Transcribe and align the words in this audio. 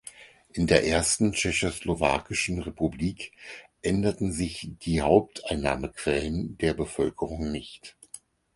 In 0.51 0.65
der 0.65 0.83
ersten 0.87 1.31
tschechoslowakischen 1.31 2.59
Republik 2.63 3.33
änderten 3.83 4.31
sich 4.31 4.71
die 4.81 5.01
Haupteinnahmequellen 5.03 6.57
der 6.57 6.73
Bevölkerung 6.73 7.51
nicht. 7.51 7.95